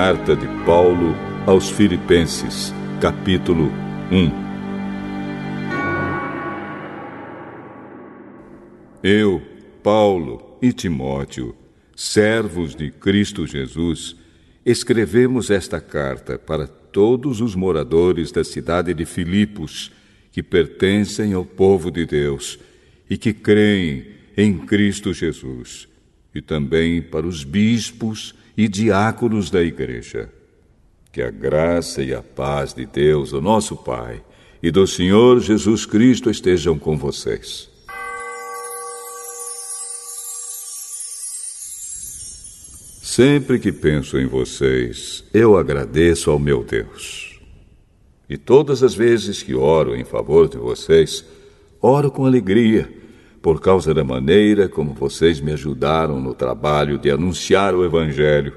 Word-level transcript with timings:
Carta 0.00 0.36
de 0.36 0.46
Paulo 0.64 1.12
aos 1.44 1.70
Filipenses, 1.70 2.72
capítulo 3.00 3.64
1 4.12 4.30
Eu, 9.02 9.42
Paulo 9.82 10.56
e 10.62 10.72
Timóteo, 10.72 11.52
servos 11.96 12.76
de 12.76 12.92
Cristo 12.92 13.44
Jesus, 13.44 14.14
escrevemos 14.64 15.50
esta 15.50 15.80
carta 15.80 16.38
para 16.38 16.68
todos 16.68 17.40
os 17.40 17.56
moradores 17.56 18.30
da 18.30 18.44
cidade 18.44 18.94
de 18.94 19.04
Filipos, 19.04 19.90
que 20.30 20.44
pertencem 20.44 21.32
ao 21.32 21.44
povo 21.44 21.90
de 21.90 22.06
Deus 22.06 22.56
e 23.10 23.18
que 23.18 23.32
creem 23.32 24.06
em 24.36 24.58
Cristo 24.58 25.12
Jesus, 25.12 25.88
e 26.32 26.40
também 26.40 27.02
para 27.02 27.26
os 27.26 27.42
bispos 27.42 28.32
e 28.58 28.66
diáconos 28.66 29.50
da 29.50 29.62
igreja. 29.62 30.28
Que 31.12 31.22
a 31.22 31.30
graça 31.30 32.02
e 32.02 32.12
a 32.12 32.20
paz 32.20 32.74
de 32.74 32.84
Deus, 32.84 33.32
o 33.32 33.40
nosso 33.40 33.76
Pai, 33.76 34.20
e 34.60 34.72
do 34.72 34.84
Senhor 34.84 35.38
Jesus 35.38 35.86
Cristo 35.86 36.28
estejam 36.28 36.76
com 36.76 36.98
vocês. 36.98 37.70
Sempre 43.00 43.60
que 43.60 43.70
penso 43.70 44.18
em 44.18 44.26
vocês, 44.26 45.24
eu 45.32 45.56
agradeço 45.56 46.28
ao 46.28 46.38
meu 46.38 46.64
Deus. 46.64 47.40
E 48.28 48.36
todas 48.36 48.82
as 48.82 48.92
vezes 48.92 49.40
que 49.40 49.54
oro 49.54 49.94
em 49.94 50.04
favor 50.04 50.48
de 50.48 50.58
vocês, 50.58 51.24
oro 51.80 52.10
com 52.10 52.26
alegria, 52.26 52.92
por 53.40 53.60
causa 53.60 53.94
da 53.94 54.02
maneira 54.02 54.68
como 54.68 54.92
vocês 54.92 55.40
me 55.40 55.52
ajudaram 55.52 56.20
no 56.20 56.34
trabalho 56.34 56.98
de 56.98 57.10
anunciar 57.10 57.74
o 57.74 57.84
Evangelho, 57.84 58.52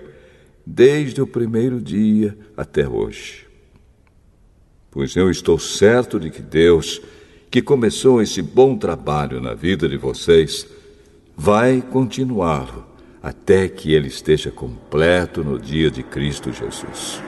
desde 0.65 1.21
o 1.21 1.27
primeiro 1.27 1.81
dia 1.81 2.37
até 2.55 2.87
hoje. 2.87 3.47
Pois 4.89 5.15
eu 5.15 5.29
estou 5.29 5.57
certo 5.57 6.19
de 6.19 6.29
que 6.29 6.41
Deus, 6.41 7.01
que 7.49 7.61
começou 7.61 8.21
esse 8.21 8.41
bom 8.41 8.77
trabalho 8.77 9.39
na 9.39 9.53
vida 9.53 9.87
de 9.87 9.97
vocês, 9.97 10.67
vai 11.35 11.81
continuá-lo 11.81 12.85
até 13.21 13.67
que 13.67 13.93
ele 13.93 14.07
esteja 14.07 14.51
completo 14.51 15.43
no 15.43 15.59
dia 15.59 15.91
de 15.91 16.01
Cristo 16.01 16.51
Jesus. 16.51 17.21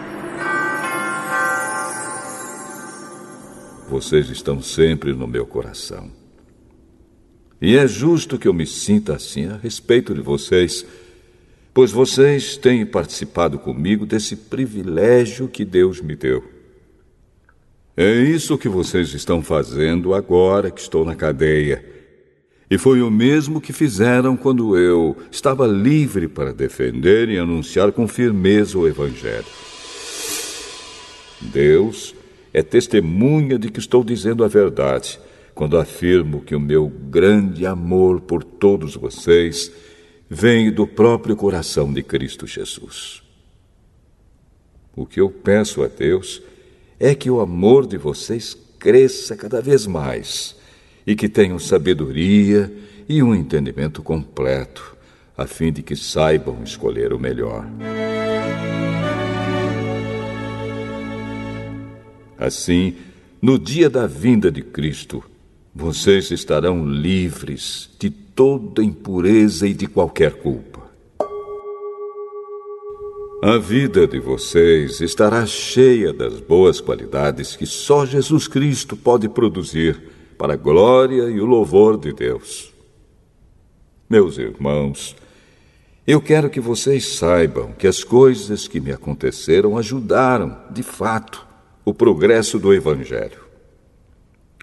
Vocês 3.88 4.30
estão 4.30 4.62
sempre 4.62 5.14
no 5.14 5.28
meu 5.28 5.46
coração. 5.46 6.23
E 7.64 7.78
é 7.78 7.88
justo 7.88 8.38
que 8.38 8.46
eu 8.46 8.54
me 8.54 8.68
sinta 8.68 9.16
assim 9.16 9.46
a 9.46 9.56
respeito 9.56 10.14
de 10.14 10.20
vocês, 10.20 10.86
pois 11.74 11.94
vocês 11.94 12.58
têm 12.58 12.86
participado 12.86 13.58
comigo 13.58 14.06
desse 14.06 14.36
privilégio 14.36 15.48
que 15.48 15.64
Deus 15.64 16.02
me 16.02 16.14
deu. 16.14 16.44
É 17.96 18.16
isso 18.16 18.58
que 18.58 18.68
vocês 18.68 19.14
estão 19.14 19.42
fazendo 19.42 20.14
agora 20.14 20.70
que 20.70 20.82
estou 20.82 21.06
na 21.06 21.16
cadeia 21.16 21.86
e 22.70 22.78
foi 22.78 23.02
o 23.02 23.10
mesmo 23.10 23.62
que 23.62 23.72
fizeram 23.72 24.36
quando 24.36 24.78
eu 24.78 25.16
estava 25.32 25.66
livre 25.66 26.28
para 26.28 26.52
defender 26.52 27.30
e 27.30 27.38
anunciar 27.38 27.94
com 27.94 28.10
firmeza 28.10 28.78
o 28.78 28.86
Evangelho. 28.86 29.46
Deus 31.40 32.14
é 32.54 32.62
testemunha 32.62 33.58
de 33.58 33.72
que 33.72 33.80
estou 33.80 34.04
dizendo 34.04 34.44
a 34.44 34.50
verdade 34.50 35.18
quando 35.54 35.78
afirmo 35.78 36.42
que 36.42 36.56
o 36.56 36.60
meu 36.60 36.88
grande 36.88 37.66
amor 37.66 38.22
por 38.22 38.44
todos 38.44 38.96
vocês 38.96 39.72
vem 40.30 40.72
do 40.72 40.88
próprio 40.88 41.36
coração 41.36 41.94
de 41.94 42.02
Cristo 42.02 42.48
Jesus. 42.48 43.22
O 44.96 45.06
que 45.06 45.22
eu 45.22 45.30
peço 45.30 45.84
a 45.84 45.88
Deus 45.88 46.42
é 47.00 47.14
que 47.14 47.30
o 47.30 47.40
amor 47.40 47.86
de 47.86 47.98
vocês 47.98 48.58
cresça 48.80 49.36
cada 49.36 49.62
vez 49.62 49.86
mais 49.86 50.56
e 51.06 51.16
que 51.16 51.30
tenham 51.30 51.60
sabedoria 51.60 52.72
e 53.08 53.22
um 53.22 53.36
entendimento 53.36 54.02
completo, 54.02 54.96
a 55.38 55.46
fim 55.46 55.72
de 55.72 55.82
que 55.82 55.96
saibam 55.96 56.64
escolher 56.64 57.14
o 57.14 57.20
melhor. 57.20 57.66
Assim, 62.38 62.96
no 63.42 63.58
dia 63.58 63.90
da 63.90 64.06
vinda 64.08 64.52
de 64.52 64.62
Cristo, 64.62 65.24
vocês 65.76 66.30
estarão 66.30 66.86
livres 66.86 67.90
de 67.98 68.10
toda 68.10 68.84
impureza 68.84 69.68
e 69.68 69.74
de 69.74 69.88
qualquer 69.88 70.34
culpa. 70.34 70.84
A 73.42 73.58
vida 73.58 74.08
de 74.08 74.20
vocês 74.20 75.02
estará 75.02 75.46
cheia 75.46 76.14
das 76.14 76.40
boas 76.40 76.80
qualidades 76.80 77.56
que 77.56 77.66
só 77.66 78.06
Jesus 78.06 78.48
Cristo 78.48 78.96
pode 78.96 79.28
produzir 79.28 80.02
para 80.38 80.54
a 80.54 80.58
glória 80.58 81.24
e 81.24 81.42
o 81.42 81.46
louvor 81.46 81.98
de 81.98 82.14
Deus. 82.14 82.72
Meus 84.10 84.38
irmãos, 84.38 85.16
eu 86.06 86.22
quero 86.22 86.50
que 86.50 86.60
vocês 86.60 87.16
saibam 87.16 87.74
que 87.74 87.88
as 87.88 88.04
coisas 88.04 88.68
que 88.68 88.80
me 88.80 88.92
aconteceram 88.92 89.78
ajudaram, 89.78 90.56
de 90.70 90.84
fato, 90.84 91.46
o 91.84 91.94
progresso 91.94 92.60
do 92.60 92.74
Evangelho. 92.74 93.43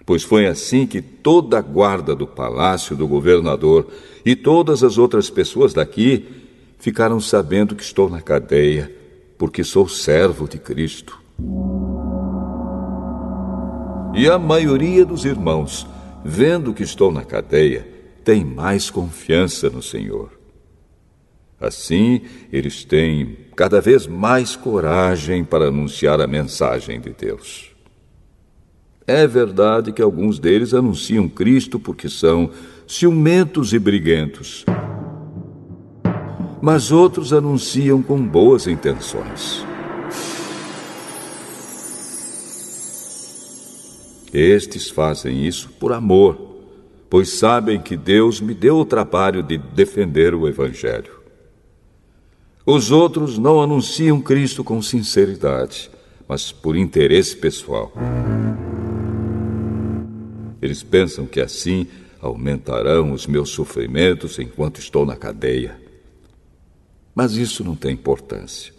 Pois 0.05 0.23
foi 0.23 0.47
assim 0.47 0.87
que 0.87 1.01
toda 1.01 1.57
a 1.57 1.61
guarda 1.61 2.15
do 2.15 2.25
palácio 2.25 2.95
do 2.95 3.07
governador 3.07 3.87
e 4.25 4.35
todas 4.35 4.83
as 4.83 4.97
outras 4.97 5.29
pessoas 5.29 5.73
daqui 5.73 6.25
ficaram 6.79 7.19
sabendo 7.19 7.75
que 7.75 7.83
estou 7.83 8.09
na 8.09 8.21
cadeia, 8.21 8.91
porque 9.37 9.63
sou 9.63 9.87
servo 9.87 10.47
de 10.47 10.57
Cristo. 10.57 11.21
E 14.13 14.27
a 14.27 14.37
maioria 14.37 15.05
dos 15.05 15.23
irmãos, 15.23 15.87
vendo 16.25 16.73
que 16.73 16.83
estou 16.83 17.11
na 17.11 17.23
cadeia, 17.23 17.87
tem 18.23 18.43
mais 18.43 18.89
confiança 18.89 19.69
no 19.69 19.81
Senhor. 19.81 20.31
Assim, 21.59 22.21
eles 22.51 22.83
têm 22.83 23.37
cada 23.55 23.79
vez 23.79 24.07
mais 24.07 24.55
coragem 24.55 25.43
para 25.43 25.67
anunciar 25.67 26.19
a 26.19 26.25
mensagem 26.25 26.99
de 26.99 27.11
Deus. 27.11 27.70
É 29.11 29.27
verdade 29.27 29.91
que 29.91 30.01
alguns 30.01 30.39
deles 30.39 30.73
anunciam 30.73 31.27
Cristo 31.27 31.77
porque 31.77 32.07
são 32.07 32.49
ciumentos 32.87 33.73
e 33.73 33.77
briguentos. 33.77 34.63
Mas 36.61 36.93
outros 36.93 37.33
anunciam 37.33 38.01
com 38.01 38.25
boas 38.25 38.67
intenções. 38.67 39.65
Estes 44.33 44.89
fazem 44.89 45.45
isso 45.45 45.69
por 45.77 45.91
amor, 45.91 46.37
pois 47.09 47.31
sabem 47.31 47.81
que 47.81 47.97
Deus 47.97 48.39
me 48.39 48.53
deu 48.53 48.77
o 48.77 48.85
trabalho 48.85 49.43
de 49.43 49.57
defender 49.57 50.33
o 50.33 50.47
Evangelho. 50.47 51.19
Os 52.65 52.91
outros 52.91 53.37
não 53.37 53.61
anunciam 53.61 54.21
Cristo 54.21 54.63
com 54.63 54.81
sinceridade, 54.81 55.91
mas 56.29 56.53
por 56.53 56.77
interesse 56.77 57.35
pessoal. 57.35 57.91
Eles 60.61 60.83
pensam 60.83 61.25
que 61.25 61.39
assim 61.39 61.87
aumentarão 62.21 63.11
os 63.11 63.25
meus 63.25 63.49
sofrimentos 63.49 64.37
enquanto 64.37 64.79
estou 64.79 65.05
na 65.05 65.15
cadeia. 65.15 65.75
Mas 67.15 67.35
isso 67.35 67.63
não 67.63 67.75
tem 67.75 67.93
importância. 67.93 68.71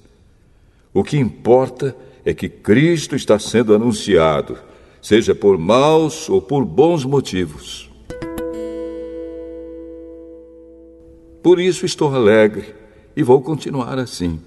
O 0.94 1.02
que 1.02 1.16
importa 1.18 1.96
é 2.24 2.32
que 2.32 2.48
Cristo 2.48 3.16
está 3.16 3.38
sendo 3.38 3.74
anunciado 3.74 4.56
seja 5.00 5.34
por 5.34 5.58
maus 5.58 6.28
ou 6.28 6.40
por 6.40 6.64
bons 6.64 7.04
motivos. 7.04 7.90
Por 11.42 11.58
isso 11.58 11.84
estou 11.84 12.14
alegre 12.14 12.72
e 13.16 13.22
vou 13.22 13.42
continuar 13.42 13.98
assim. 13.98 14.40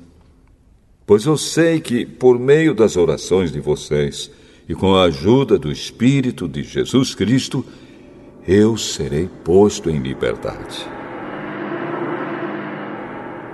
Pois 1.06 1.26
eu 1.26 1.38
sei 1.38 1.82
que, 1.82 2.06
por 2.06 2.40
meio 2.40 2.74
das 2.74 2.96
orações 2.96 3.52
de 3.52 3.60
vocês 3.60 4.32
e 4.68 4.74
com 4.74 4.96
a 4.96 5.04
ajuda 5.04 5.58
do 5.58 5.72
Espírito 5.72 6.48
de 6.48 6.64
Jesus 6.64 7.14
Cristo, 7.14 7.66
eu 8.48 8.78
serei 8.78 9.30
posto 9.44 9.90
em 9.90 10.00
liberdade. 10.00 10.88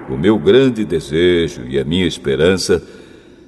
O 0.09 0.17
meu 0.17 0.37
grande 0.37 0.83
desejo 0.83 1.65
e 1.67 1.79
a 1.79 1.83
minha 1.83 2.05
esperança 2.05 2.85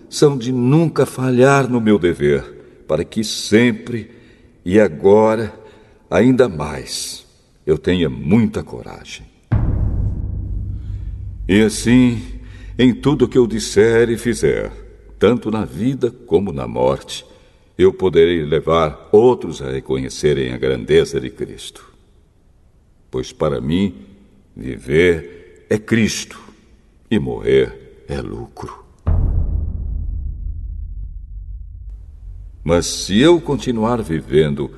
são 0.10 0.38
de 0.38 0.52
nunca 0.52 1.06
falhar 1.06 1.70
no 1.70 1.82
meu 1.82 1.98
dever 1.98 2.44
para 2.88 3.04
que 3.04 3.24
sempre 3.24 4.12
e 4.66 4.80
agora, 4.80 5.54
ainda 6.10 6.48
mais, 6.48 7.26
eu 7.66 7.78
tenha 7.78 8.10
muita 8.10 8.64
coragem. 8.64 9.26
E 11.48 11.62
assim, 11.62 12.22
em 12.78 12.94
tudo 12.94 13.28
que 13.28 13.38
eu 13.38 13.46
disser 13.46 14.10
e 14.10 14.18
fizer, 14.18 14.72
tanto 15.20 15.52
na 15.52 15.66
vida 15.66 16.12
como 16.12 16.54
na 16.54 16.68
morte, 16.68 17.26
eu 17.78 17.92
poderei 17.92 18.44
levar 18.44 19.10
outros 19.12 19.62
a 19.62 19.72
reconhecerem 19.72 20.54
a 20.54 20.58
grandeza 20.58 21.20
de 21.20 21.30
Cristo. 21.30 21.92
Pois 23.10 23.32
para 23.32 23.60
mim, 23.60 23.96
viver 24.56 25.66
é 25.70 25.78
Cristo 25.78 26.40
e 27.10 27.18
morrer 27.18 28.06
é 28.08 28.22
lucro. 28.22 28.84
Mas 32.64 32.86
se 32.86 33.20
eu 33.20 33.42
continuar 33.42 34.02
vivendo, 34.02 34.72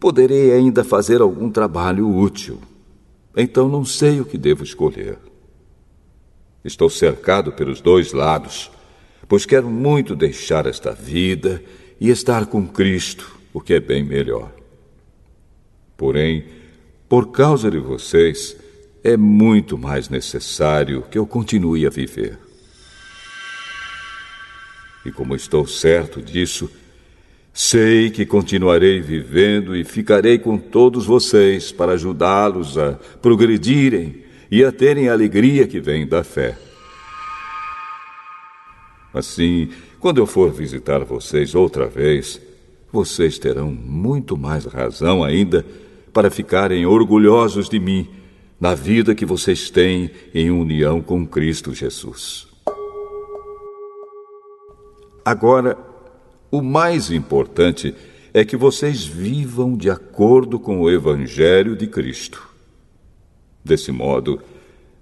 poderei 0.00 0.52
ainda 0.52 0.82
fazer 0.82 1.20
algum 1.20 1.50
trabalho 1.50 2.08
útil. 2.08 2.58
Então 3.36 3.68
não 3.68 3.84
sei 3.84 4.20
o 4.20 4.24
que 4.24 4.38
devo 4.38 4.64
escolher. 4.64 5.18
Estou 6.64 6.88
cercado 6.88 7.52
pelos 7.52 7.80
dois 7.80 8.12
lados, 8.12 8.70
pois 9.28 9.44
quero 9.44 9.68
muito 9.68 10.16
deixar 10.16 10.66
esta 10.66 10.92
vida 10.92 11.62
e 12.00 12.10
estar 12.10 12.46
com 12.46 12.66
Cristo, 12.66 13.38
o 13.52 13.60
que 13.60 13.74
é 13.74 13.80
bem 13.80 14.04
melhor. 14.04 14.52
Porém, 15.96 16.44
por 17.08 17.30
causa 17.30 17.70
de 17.70 17.78
vocês, 17.78 18.56
é 19.02 19.16
muito 19.16 19.78
mais 19.78 20.08
necessário 20.08 21.02
que 21.10 21.18
eu 21.18 21.26
continue 21.26 21.86
a 21.86 21.90
viver. 21.90 22.38
E 25.04 25.10
como 25.10 25.34
estou 25.34 25.66
certo 25.66 26.20
disso, 26.20 26.70
sei 27.52 28.10
que 28.10 28.26
continuarei 28.26 29.00
vivendo 29.00 29.74
e 29.74 29.84
ficarei 29.84 30.38
com 30.38 30.58
todos 30.58 31.06
vocês 31.06 31.72
para 31.72 31.92
ajudá-los 31.92 32.76
a 32.76 32.92
progredirem 33.22 34.24
e 34.50 34.64
a 34.64 34.70
terem 34.70 35.08
a 35.08 35.12
alegria 35.12 35.66
que 35.66 35.80
vem 35.80 36.06
da 36.06 36.22
fé. 36.22 36.58
Assim, 39.12 39.70
quando 40.00 40.18
eu 40.18 40.26
for 40.26 40.50
visitar 40.52 41.04
vocês 41.04 41.54
outra 41.54 41.86
vez, 41.86 42.40
vocês 42.92 43.38
terão 43.38 43.70
muito 43.70 44.36
mais 44.36 44.64
razão 44.64 45.24
ainda 45.24 45.64
para 46.12 46.30
ficarem 46.30 46.86
orgulhosos 46.86 47.68
de 47.68 47.78
mim 47.78 48.08
na 48.60 48.74
vida 48.74 49.14
que 49.14 49.26
vocês 49.26 49.70
têm 49.70 50.10
em 50.34 50.50
união 50.50 51.00
com 51.00 51.26
Cristo 51.26 51.74
Jesus. 51.74 52.46
Agora, 55.24 55.76
o 56.50 56.62
mais 56.62 57.10
importante 57.10 57.94
é 58.32 58.44
que 58.44 58.56
vocês 58.56 59.04
vivam 59.04 59.76
de 59.76 59.90
acordo 59.90 60.58
com 60.58 60.80
o 60.80 60.90
Evangelho 60.90 61.76
de 61.76 61.86
Cristo. 61.86 62.48
Desse 63.64 63.92
modo, 63.92 64.40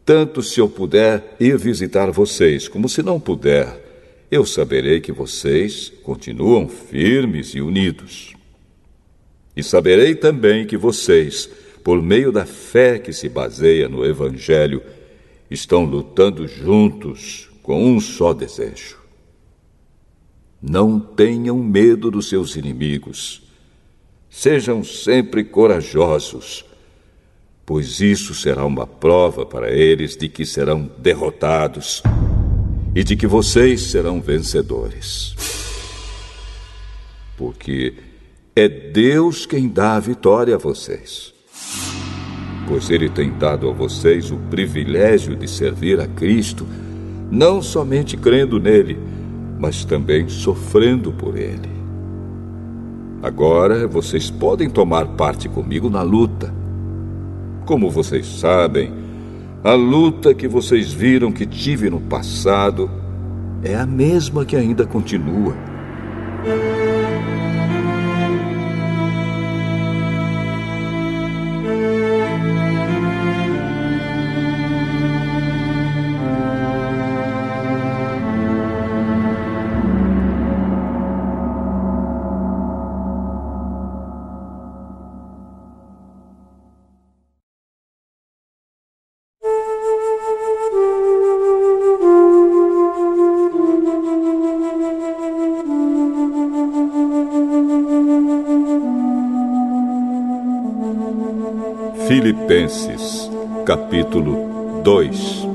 tanto 0.05 0.43
se 0.43 0.61
eu 0.61 0.69
puder 0.69 1.37
ir 1.39 1.57
visitar 1.57 2.11
vocês, 2.11 2.67
como 2.67 2.89
se 2.89 3.03
não 3.03 3.21
puder, 3.21 3.86
eu 4.31 4.45
saberei 4.45 5.01
que 5.01 5.13
vocês 5.13 5.93
continuam 6.03 6.69
firmes 6.69 7.55
e 7.55 7.61
unidos. 7.61 8.35
E 9.57 9.63
saberei 9.63 10.15
também 10.15 10.67
que 10.67 10.77
vocês, 10.77 11.49
por 11.85 12.03
meio 12.03 12.33
da 12.33 12.45
fé 12.45 12.99
que 12.99 13.13
se 13.13 13.29
baseia 13.29 13.89
no 13.89 14.05
Evangelho, 14.05 14.83
estão 15.51 15.85
lutando 15.85 16.47
juntos 16.49 17.49
com 17.63 17.85
um 17.85 18.01
só 18.01 18.33
desejo. 18.33 18.99
Não 20.61 20.99
tenham 20.99 21.59
medo 21.59 22.11
dos 22.11 22.29
seus 22.29 22.57
inimigos. 22.57 23.43
Sejam 24.29 24.83
sempre 24.83 25.45
corajosos, 25.45 26.65
pois 27.65 28.01
isso 28.01 28.35
será 28.35 28.67
uma 28.67 28.87
prova 28.87 29.47
para 29.47 29.71
eles 29.71 30.17
de 30.17 30.29
que 30.29 30.45
serão 30.45 30.91
derrotados 30.99 32.03
e 32.97 33.05
de 33.05 33.15
que 33.15 33.27
vocês 33.27 33.83
serão 33.83 34.23
vencedores. 34.23 35.37
Porque 37.37 37.93
é 38.57 38.67
Deus 38.67 39.45
quem 39.45 39.69
dá 39.69 39.97
a 39.97 40.01
vitória 40.01 40.55
a 40.55 40.59
vocês. 40.59 41.35
Pois 42.67 42.89
Ele 42.89 43.11
tem 43.11 43.31
dado 43.37 43.69
a 43.69 43.73
vocês 43.73 44.31
o 44.31 44.39
privilégio 44.49 45.37
de 45.37 45.47
servir 45.47 46.01
a 46.01 46.07
Cristo, 46.07 46.67
não 47.31 47.61
somente 47.61 48.17
crendo 48.17 48.59
nele, 48.59 48.99
mas 49.59 49.85
também 49.85 50.27
sofrendo 50.31 51.13
por 51.13 51.37
ele. 51.37 51.69
Agora 53.23 53.87
vocês 53.87 54.31
podem 54.31 54.71
tomar 54.71 55.07
parte 55.09 55.51
comigo 55.51 55.91
na 55.91 56.01
luta. 56.01 56.53
Como 57.67 57.91
vocês 57.91 58.27
sabem, 58.27 58.91
a 59.67 59.75
luta 59.75 60.33
que 60.33 60.47
vocês 60.47 60.93
viram 60.93 61.33
que 61.33 61.45
tive 61.45 61.91
no 61.91 62.01
passado 62.01 62.89
é 63.65 63.75
a 63.75 63.85
mesma 63.85 64.45
que 64.45 64.55
ainda 64.55 64.87
continua. 64.87 65.57
Filipenses, 102.47 103.29
capítulo 103.65 104.81
2 104.85 105.47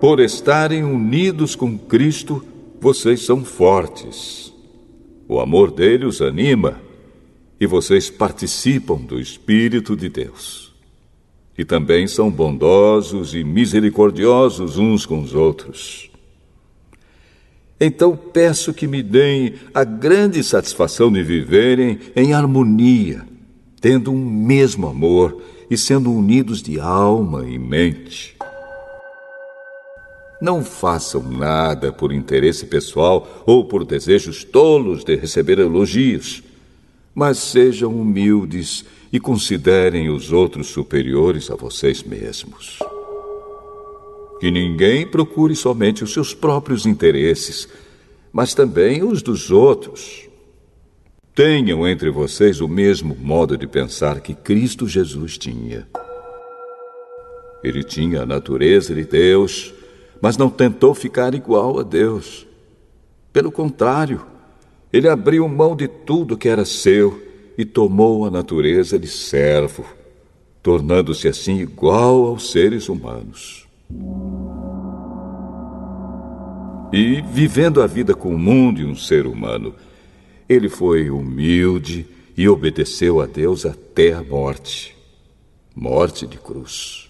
Por 0.00 0.20
estarem 0.20 0.84
unidos 0.84 1.56
com 1.56 1.76
Cristo, 1.76 2.44
vocês 2.80 3.22
são 3.22 3.44
fortes. 3.44 4.54
O 5.26 5.40
amor 5.40 5.72
dele 5.72 6.06
os 6.06 6.22
anima 6.22 6.80
e 7.58 7.66
vocês 7.66 8.08
participam 8.08 8.98
do 8.98 9.18
Espírito 9.18 9.96
de 9.96 10.08
Deus. 10.08 10.72
E 11.58 11.64
também 11.64 12.06
são 12.06 12.30
bondosos 12.30 13.34
e 13.34 13.42
misericordiosos 13.42 14.78
uns 14.78 15.04
com 15.04 15.20
os 15.20 15.34
outros. 15.34 16.13
Então 17.86 18.16
peço 18.16 18.72
que 18.72 18.86
me 18.86 19.02
deem 19.02 19.56
a 19.74 19.84
grande 19.84 20.42
satisfação 20.42 21.12
de 21.12 21.22
viverem 21.22 21.98
em 22.16 22.32
harmonia, 22.32 23.28
tendo 23.78 24.10
um 24.10 24.24
mesmo 24.24 24.86
amor 24.86 25.42
e 25.68 25.76
sendo 25.76 26.10
unidos 26.10 26.62
de 26.62 26.80
alma 26.80 27.46
e 27.46 27.58
mente. 27.58 28.38
Não 30.40 30.64
façam 30.64 31.22
nada 31.24 31.92
por 31.92 32.10
interesse 32.10 32.64
pessoal 32.64 33.44
ou 33.44 33.66
por 33.66 33.84
desejos 33.84 34.44
tolos 34.44 35.04
de 35.04 35.14
receber 35.14 35.58
elogios, 35.58 36.42
mas 37.14 37.36
sejam 37.36 37.94
humildes 37.94 38.82
e 39.12 39.20
considerem 39.20 40.08
os 40.08 40.32
outros 40.32 40.68
superiores 40.68 41.50
a 41.50 41.54
vocês 41.54 42.02
mesmos. 42.02 42.78
Que 44.40 44.50
ninguém 44.50 45.06
procure 45.06 45.54
somente 45.54 46.04
os 46.04 46.12
seus 46.12 46.34
próprios 46.34 46.86
interesses, 46.86 47.68
mas 48.32 48.54
também 48.54 49.02
os 49.02 49.22
dos 49.22 49.50
outros. 49.50 50.28
Tenham 51.34 51.86
entre 51.88 52.10
vocês 52.10 52.60
o 52.60 52.68
mesmo 52.68 53.16
modo 53.16 53.56
de 53.56 53.66
pensar 53.66 54.20
que 54.20 54.34
Cristo 54.34 54.86
Jesus 54.86 55.36
tinha. 55.36 55.88
Ele 57.62 57.82
tinha 57.82 58.22
a 58.22 58.26
natureza 58.26 58.94
de 58.94 59.04
Deus, 59.04 59.74
mas 60.20 60.36
não 60.36 60.48
tentou 60.50 60.94
ficar 60.94 61.34
igual 61.34 61.80
a 61.80 61.82
Deus. 61.82 62.46
Pelo 63.32 63.50
contrário, 63.50 64.24
ele 64.92 65.08
abriu 65.08 65.48
mão 65.48 65.74
de 65.74 65.88
tudo 65.88 66.36
que 66.36 66.48
era 66.48 66.64
seu 66.64 67.20
e 67.58 67.64
tomou 67.64 68.24
a 68.26 68.30
natureza 68.30 68.96
de 68.96 69.08
servo, 69.08 69.84
tornando-se 70.62 71.26
assim 71.26 71.58
igual 71.58 72.26
aos 72.26 72.52
seres 72.52 72.88
humanos. 72.88 73.66
E, 76.96 77.20
vivendo 77.22 77.82
a 77.82 77.88
vida 77.88 78.14
comum 78.14 78.72
de 78.72 78.84
um 78.84 78.94
ser 78.94 79.26
humano, 79.26 79.74
ele 80.48 80.68
foi 80.68 81.10
humilde 81.10 82.06
e 82.36 82.48
obedeceu 82.48 83.20
a 83.20 83.26
Deus 83.26 83.66
até 83.66 84.12
a 84.12 84.22
morte 84.22 84.94
morte 85.74 86.24
de 86.24 86.38
cruz. 86.38 87.08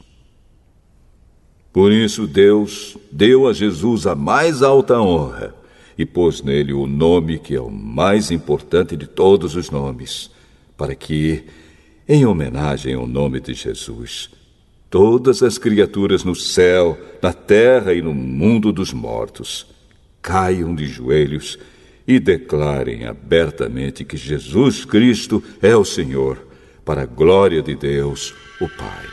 Por 1.71 1.93
isso, 1.93 2.27
Deus 2.27 2.97
deu 3.13 3.47
a 3.47 3.53
Jesus 3.53 4.07
a 4.07 4.15
mais 4.15 4.63
alta 4.63 4.99
honra 4.99 5.55
e 5.99 6.07
pôs 6.07 6.41
nele 6.41 6.73
o 6.73 6.87
nome 6.87 7.39
que 7.39 7.55
é 7.55 7.61
o 7.61 7.71
mais 7.71 8.31
importante 8.31 8.97
de 8.97 9.07
todos 9.07 9.55
os 9.55 9.71
nomes, 9.71 10.31
para 10.79 10.95
que, 10.95 11.45
em 12.09 12.25
homenagem 12.25 12.95
ao 12.95 13.07
nome 13.07 13.39
de 13.39 13.53
Jesus, 13.53 14.31
todas 14.89 15.43
as 15.43 15.59
criaturas 15.59 16.25
no 16.25 16.35
céu, 16.35 16.99
na 17.21 17.35
terra 17.35 17.93
e 17.93 18.01
no 18.01 18.15
mundo 18.15 18.73
dos 18.73 18.95
mortos 18.95 19.74
caiam 20.25 20.75
de 20.75 20.87
joelhos 20.87 21.59
e 22.09 22.19
declarem 22.19 23.05
abertamente 23.05 24.07
que 24.07 24.17
Jesus 24.17 24.83
Cristo 24.83 25.45
é 25.61 25.77
o 25.77 25.85
Senhor, 25.85 26.39
para 26.83 27.03
a 27.03 27.07
glória 27.07 27.61
de 27.61 27.75
Deus, 27.75 28.35
o 28.59 28.67
Pai. 28.67 29.07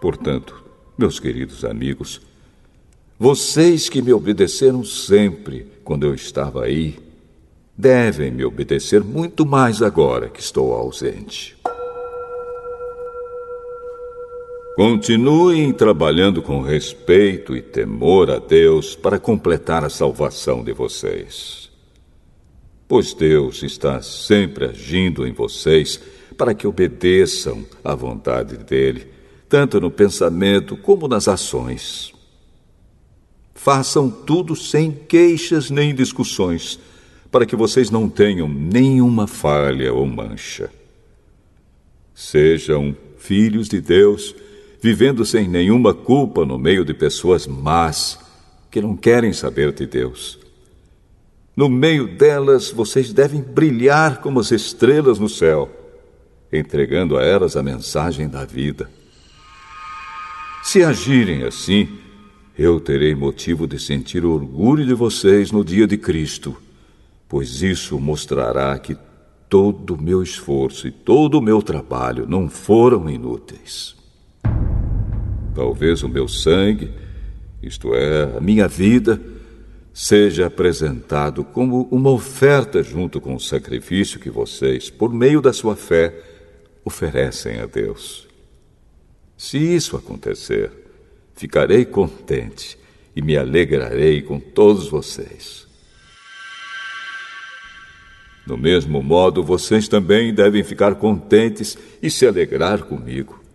Portanto, 0.00 0.64
meus 0.98 1.20
queridos 1.20 1.64
amigos, 1.64 2.20
vocês 3.16 3.88
que 3.88 4.02
me 4.02 4.12
obedeceram 4.12 4.84
sempre 4.84 5.68
quando 5.84 6.06
eu 6.06 6.14
estava 6.14 6.64
aí, 6.64 6.98
devem 7.78 8.32
me 8.32 8.44
obedecer 8.44 9.02
muito 9.02 9.46
mais 9.46 9.80
agora 9.80 10.28
que 10.28 10.40
estou 10.40 10.72
ausente. 10.72 11.56
Continuem 14.76 15.72
trabalhando 15.72 16.42
com 16.42 16.60
respeito 16.60 17.56
e 17.56 17.62
temor 17.62 18.30
a 18.30 18.38
Deus 18.38 18.94
para 18.94 19.18
completar 19.18 19.82
a 19.82 19.88
salvação 19.88 20.62
de 20.62 20.70
vocês. 20.74 21.70
Pois 22.86 23.14
Deus 23.14 23.62
está 23.62 24.02
sempre 24.02 24.66
agindo 24.66 25.26
em 25.26 25.32
vocês 25.32 25.98
para 26.36 26.52
que 26.52 26.66
obedeçam 26.66 27.64
à 27.82 27.94
vontade 27.94 28.58
dele, 28.58 29.06
tanto 29.48 29.80
no 29.80 29.90
pensamento 29.90 30.76
como 30.76 31.08
nas 31.08 31.26
ações. 31.26 32.12
Façam 33.54 34.10
tudo 34.10 34.54
sem 34.54 34.92
queixas 34.92 35.70
nem 35.70 35.94
discussões, 35.94 36.78
para 37.30 37.46
que 37.46 37.56
vocês 37.56 37.90
não 37.90 38.10
tenham 38.10 38.46
nenhuma 38.46 39.26
falha 39.26 39.90
ou 39.94 40.04
mancha. 40.04 40.70
Sejam 42.14 42.94
filhos 43.16 43.70
de 43.70 43.80
Deus 43.80 44.34
vivendo 44.86 45.24
sem 45.24 45.48
nenhuma 45.48 45.92
culpa 45.92 46.46
no 46.46 46.56
meio 46.56 46.84
de 46.84 46.94
pessoas 46.94 47.44
más 47.44 48.20
que 48.70 48.80
não 48.80 48.96
querem 48.96 49.32
saber 49.32 49.72
de 49.72 49.84
Deus. 49.84 50.38
No 51.56 51.68
meio 51.68 52.16
delas, 52.16 52.70
vocês 52.70 53.12
devem 53.12 53.42
brilhar 53.42 54.20
como 54.20 54.38
as 54.38 54.52
estrelas 54.52 55.18
no 55.18 55.28
céu, 55.28 55.68
entregando 56.52 57.18
a 57.18 57.24
elas 57.24 57.56
a 57.56 57.64
mensagem 57.64 58.28
da 58.28 58.44
vida. 58.44 58.88
Se 60.62 60.84
agirem 60.84 61.42
assim, 61.42 61.88
eu 62.56 62.78
terei 62.78 63.12
motivo 63.12 63.66
de 63.66 63.80
sentir 63.80 64.24
orgulho 64.24 64.86
de 64.86 64.94
vocês 64.94 65.50
no 65.50 65.64
dia 65.64 65.88
de 65.88 65.98
Cristo, 65.98 66.56
pois 67.28 67.60
isso 67.60 67.98
mostrará 67.98 68.78
que 68.78 68.96
todo 69.48 69.94
o 69.94 70.00
meu 70.00 70.22
esforço 70.22 70.86
e 70.86 70.92
todo 70.92 71.38
o 71.38 71.42
meu 71.42 71.60
trabalho 71.60 72.24
não 72.24 72.48
foram 72.48 73.10
inúteis. 73.10 73.96
Talvez 75.56 76.02
o 76.02 76.08
meu 76.08 76.28
sangue, 76.28 76.90
isto 77.62 77.94
é, 77.94 78.36
a 78.36 78.40
minha 78.42 78.68
vida, 78.68 79.18
seja 79.90 80.48
apresentado 80.48 81.42
como 81.42 81.88
uma 81.90 82.10
oferta 82.10 82.82
junto 82.82 83.22
com 83.22 83.34
o 83.34 83.40
sacrifício 83.40 84.20
que 84.20 84.28
vocês, 84.28 84.90
por 84.90 85.10
meio 85.14 85.40
da 85.40 85.54
sua 85.54 85.74
fé, 85.74 86.14
oferecem 86.84 87.58
a 87.58 87.64
Deus. 87.64 88.28
Se 89.34 89.56
isso 89.56 89.96
acontecer, 89.96 90.70
ficarei 91.34 91.86
contente 91.86 92.78
e 93.16 93.22
me 93.22 93.34
alegrarei 93.34 94.20
com 94.20 94.38
todos 94.38 94.90
vocês. 94.90 95.66
Do 98.46 98.58
mesmo 98.58 99.02
modo, 99.02 99.42
vocês 99.42 99.88
também 99.88 100.34
devem 100.34 100.62
ficar 100.62 100.96
contentes 100.96 101.78
e 102.02 102.10
se 102.10 102.26
alegrar 102.26 102.82
comigo. 102.82 103.45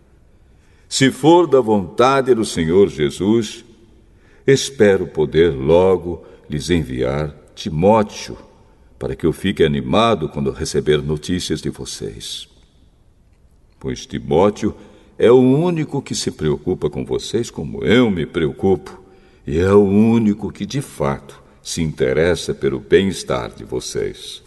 Se 0.91 1.09
for 1.09 1.47
da 1.47 1.61
vontade 1.61 2.35
do 2.35 2.43
Senhor 2.43 2.89
Jesus, 2.89 3.63
espero 4.45 5.07
poder 5.07 5.55
logo 5.55 6.21
lhes 6.49 6.69
enviar 6.69 7.33
Timóteo, 7.55 8.37
para 8.99 9.15
que 9.15 9.25
eu 9.25 9.31
fique 9.31 9.63
animado 9.63 10.27
quando 10.27 10.51
receber 10.51 11.01
notícias 11.01 11.61
de 11.61 11.69
vocês. 11.69 12.45
Pois 13.79 14.05
Timóteo 14.05 14.75
é 15.17 15.31
o 15.31 15.39
único 15.39 16.01
que 16.01 16.13
se 16.13 16.29
preocupa 16.29 16.89
com 16.89 17.05
vocês 17.05 17.49
como 17.49 17.85
eu 17.85 18.11
me 18.11 18.25
preocupo, 18.25 19.01
e 19.47 19.59
é 19.59 19.71
o 19.71 19.85
único 19.85 20.51
que 20.51 20.65
de 20.65 20.81
fato 20.81 21.41
se 21.63 21.81
interessa 21.81 22.53
pelo 22.53 22.81
bem-estar 22.81 23.55
de 23.55 23.63
vocês 23.63 24.43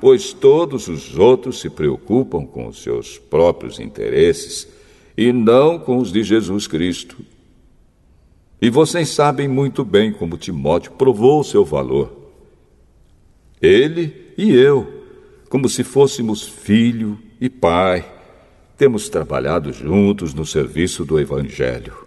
pois 0.00 0.32
todos 0.32 0.88
os 0.88 1.18
outros 1.18 1.60
se 1.60 1.70
preocupam 1.70 2.44
com 2.44 2.66
os 2.66 2.82
seus 2.82 3.18
próprios 3.18 3.78
interesses 3.80 4.68
e 5.16 5.32
não 5.32 5.78
com 5.78 5.98
os 5.98 6.12
de 6.12 6.22
Jesus 6.22 6.66
Cristo. 6.66 7.16
E 8.60 8.70
vocês 8.70 9.10
sabem 9.10 9.46
muito 9.48 9.84
bem 9.84 10.12
como 10.12 10.38
Timóteo 10.38 10.92
provou 10.92 11.40
o 11.40 11.44
seu 11.44 11.64
valor. 11.64 12.12
Ele 13.60 14.32
e 14.36 14.52
eu, 14.52 15.02
como 15.48 15.68
se 15.68 15.84
fôssemos 15.84 16.42
filho 16.42 17.18
e 17.40 17.48
pai, 17.48 18.10
temos 18.76 19.08
trabalhado 19.08 19.72
juntos 19.72 20.34
no 20.34 20.44
serviço 20.44 21.04
do 21.04 21.20
Evangelho. 21.20 22.04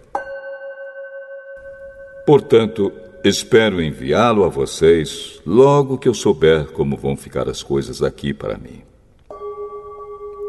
Portanto, 2.26 2.92
Espero 3.24 3.82
enviá-lo 3.82 4.44
a 4.44 4.48
vocês 4.48 5.40
logo 5.44 5.98
que 5.98 6.08
eu 6.08 6.14
souber 6.14 6.66
como 6.66 6.96
vão 6.96 7.16
ficar 7.16 7.48
as 7.48 7.64
coisas 7.64 8.00
aqui 8.00 8.32
para 8.32 8.56
mim. 8.56 8.82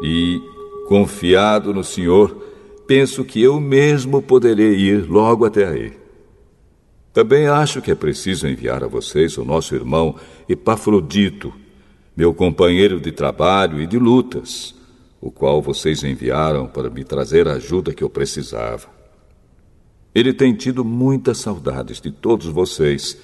E, 0.02 0.40
confiado 0.86 1.74
no 1.74 1.82
Senhor, 1.82 2.30
penso 2.86 3.24
que 3.24 3.42
eu 3.42 3.60
mesmo 3.60 4.22
poderei 4.22 4.76
ir 4.76 5.10
logo 5.10 5.44
até 5.44 5.66
aí. 5.66 5.92
Também 7.12 7.48
acho 7.48 7.82
que 7.82 7.90
é 7.90 7.94
preciso 7.94 8.46
enviar 8.46 8.84
a 8.84 8.86
vocês 8.86 9.36
o 9.36 9.44
nosso 9.44 9.74
irmão 9.74 10.14
Epafrodito, 10.48 11.52
meu 12.16 12.32
companheiro 12.32 13.00
de 13.00 13.10
trabalho 13.10 13.80
e 13.80 13.86
de 13.86 13.98
lutas, 13.98 14.76
o 15.20 15.28
qual 15.28 15.60
vocês 15.60 16.04
enviaram 16.04 16.68
para 16.68 16.88
me 16.88 17.02
trazer 17.02 17.48
a 17.48 17.54
ajuda 17.54 17.92
que 17.92 18.04
eu 18.04 18.08
precisava. 18.08 18.99
Ele 20.14 20.32
tem 20.32 20.54
tido 20.54 20.84
muitas 20.84 21.38
saudades 21.38 22.00
de 22.00 22.10
todos 22.10 22.46
vocês 22.46 23.16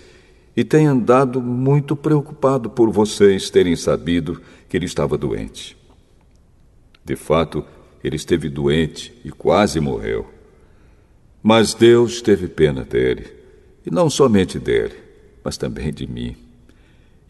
e 0.57 0.65
tem 0.65 0.87
andado 0.87 1.43
muito 1.43 1.95
preocupado 1.95 2.71
por 2.71 2.91
vocês 2.91 3.51
terem 3.51 3.77
sabido 3.77 4.41
que 4.69 4.77
ele 4.77 4.87
estava 4.87 5.19
doente. 5.19 5.77
De 7.05 7.15
fato, 7.15 7.65
ele 8.03 8.17
esteve 8.17 8.49
doente 8.49 9.13
e 9.25 9.31
quase 9.31 9.81
morreu. 9.81 10.27
Mas 11.43 11.75
Deus 11.75 12.23
teve 12.23 12.49
pena 12.49 12.85
dele, 12.85 13.27
e 13.85 13.91
não 13.91 14.11
somente 14.11 14.59
dele, 14.59 14.95
mas 15.45 15.57
também 15.57 15.93
de 15.93 16.07
mim. 16.07 16.37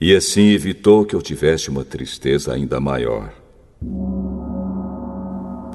E 0.00 0.14
assim 0.14 0.50
evitou 0.50 1.04
que 1.04 1.14
eu 1.14 1.20
tivesse 1.20 1.68
uma 1.68 1.84
tristeza 1.84 2.52
ainda 2.52 2.80
maior. 2.80 3.32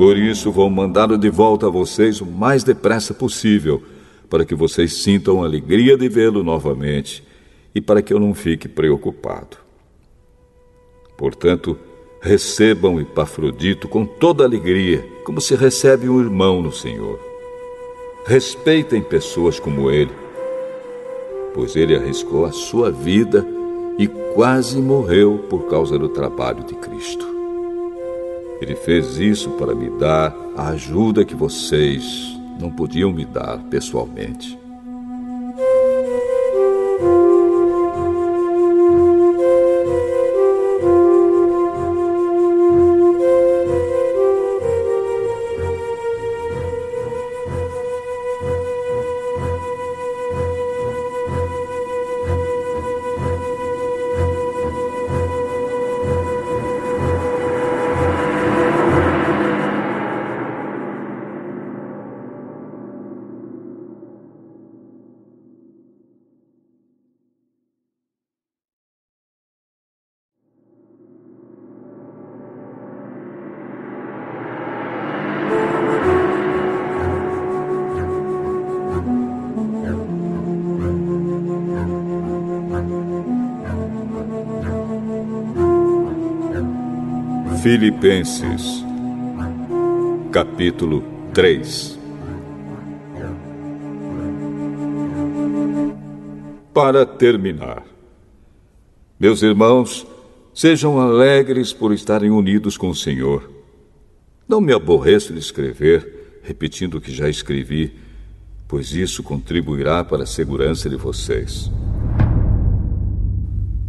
Por 0.02 0.18
isso, 0.18 0.52
vou 0.52 0.68
mandá-lo 0.68 1.16
de 1.16 1.30
volta 1.30 1.68
a 1.68 1.70
vocês 1.70 2.22
o 2.22 2.26
mais 2.26 2.64
depressa 2.64 3.14
possível, 3.14 3.84
para 4.28 4.44
que 4.44 4.56
vocês 4.56 5.04
sintam 5.04 5.44
a 5.44 5.46
alegria 5.46 5.96
de 5.96 6.10
vê-lo 6.10 6.44
novamente 6.44 7.24
e 7.76 7.80
para 7.80 8.02
que 8.02 8.12
eu 8.12 8.20
não 8.20 8.34
fique 8.34 8.68
preocupado. 8.68 9.58
Portanto, 11.16 11.78
recebam 12.20 13.00
Epafrodito 13.00 13.88
com 13.88 14.04
toda 14.04 14.44
alegria, 14.44 15.08
como 15.24 15.40
se 15.40 15.54
recebe 15.54 16.10
um 16.10 16.20
irmão 16.20 16.64
no 16.64 16.72
Senhor. 16.72 17.20
Respeitem 18.26 19.04
pessoas 19.04 19.60
como 19.60 19.92
ele, 19.92 20.12
pois 21.54 21.76
ele 21.76 21.96
arriscou 21.96 22.46
a 22.46 22.52
sua 22.52 22.90
vida 22.90 23.46
e 24.00 24.08
quase 24.34 24.82
morreu 24.82 25.46
por 25.48 25.70
causa 25.70 25.96
do 26.00 26.10
trabalho 26.10 26.64
de 26.64 26.74
Cristo. 26.74 27.31
Ele 28.62 28.76
fez 28.76 29.18
isso 29.18 29.50
para 29.52 29.74
me 29.74 29.90
dar 29.98 30.36
a 30.56 30.68
ajuda 30.70 31.26
que 31.26 31.34
vocês 31.34 32.40
não 32.60 32.70
podiam 32.70 33.12
me 33.12 33.26
dar 33.26 33.58
pessoalmente. 33.64 34.61
Filipenses, 87.62 88.84
Capítulo 90.32 91.04
3 91.32 92.00
Para 96.74 97.06
terminar, 97.06 97.86
meus 99.20 99.44
irmãos, 99.44 100.08
sejam 100.56 101.00
alegres 101.00 101.72
por 101.72 101.94
estarem 101.94 102.32
unidos 102.32 102.78
com 102.78 102.90
o 102.90 102.96
Senhor. 102.96 103.48
Não 104.48 104.60
me 104.60 104.74
aborreço 104.74 105.32
de 105.32 105.38
escrever, 105.38 106.40
repetindo 106.42 106.96
o 106.96 107.02
que 107.02 107.14
já 107.14 107.30
escrevi, 107.30 107.94
pois 108.68 108.92
isso 108.92 109.22
contribuirá 109.22 110.04
para 110.04 110.24
a 110.24 110.28
segurança 110.28 110.90
de 110.90 110.96
vocês. 110.96 111.70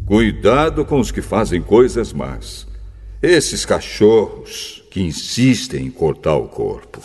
Cuidado 0.05 0.85
com 0.85 1.01
os 1.01 1.11
que 1.11 1.23
fazem 1.23 1.63
coisas 1.63 2.13
más. 2.13 2.71
Esses 3.23 3.65
cachorros 3.65 4.83
que 4.91 5.01
insistem 5.01 5.87
em 5.87 5.91
cortar 5.91 6.35
o 6.35 6.49
corpo. 6.49 7.01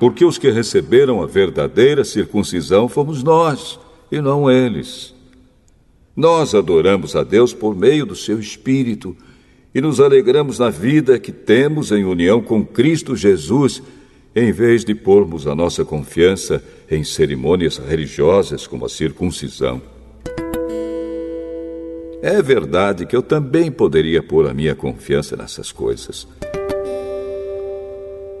Porque 0.00 0.24
os 0.24 0.38
que 0.38 0.50
receberam 0.50 1.22
a 1.22 1.26
verdadeira 1.26 2.02
circuncisão 2.02 2.88
fomos 2.88 3.22
nós, 3.22 3.78
e 4.10 4.20
não 4.20 4.50
eles. 4.50 5.14
Nós 6.16 6.52
adoramos 6.52 7.14
a 7.14 7.22
Deus 7.22 7.54
por 7.54 7.76
meio 7.76 8.04
do 8.04 8.16
seu 8.16 8.40
Espírito 8.40 9.16
e 9.72 9.80
nos 9.80 10.00
alegramos 10.00 10.58
na 10.58 10.68
vida 10.68 11.18
que 11.18 11.30
temos 11.30 11.92
em 11.92 12.04
união 12.04 12.40
com 12.40 12.64
Cristo 12.64 13.14
Jesus, 13.14 13.82
em 14.34 14.50
vez 14.50 14.84
de 14.84 14.96
pormos 14.96 15.46
a 15.46 15.54
nossa 15.54 15.84
confiança 15.84 16.62
em 16.90 17.04
cerimônias 17.04 17.78
religiosas 17.78 18.66
como 18.66 18.84
a 18.84 18.88
circuncisão. 18.88 19.93
É 22.26 22.40
verdade 22.40 23.04
que 23.04 23.14
eu 23.14 23.20
também 23.20 23.70
poderia 23.70 24.22
pôr 24.22 24.48
a 24.48 24.54
minha 24.54 24.74
confiança 24.74 25.36
nessas 25.36 25.70
coisas. 25.70 26.26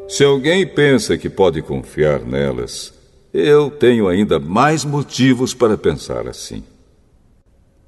Se 0.08 0.24
alguém 0.24 0.66
pensa 0.66 1.18
que 1.18 1.28
pode 1.28 1.60
confiar 1.60 2.20
nelas, 2.24 2.94
eu 3.30 3.70
tenho 3.70 4.08
ainda 4.08 4.40
mais 4.40 4.86
motivos 4.86 5.52
para 5.52 5.76
pensar 5.76 6.26
assim. 6.26 6.64